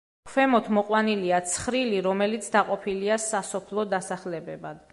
ქვემოთ 0.27 0.69
მოყვანილია 0.77 1.41
ცხრილი, 1.51 1.99
რომელიც 2.07 2.47
დაყოფილია 2.57 3.19
სასოფლო 3.27 3.85
დასახლებებად. 3.95 4.81